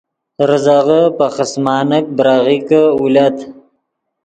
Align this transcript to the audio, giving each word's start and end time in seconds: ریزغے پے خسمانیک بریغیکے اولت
ریزغے 0.49 1.01
پے 1.17 1.25
خسمانیک 1.35 2.05
بریغیکے 2.17 2.81
اولت 2.99 3.37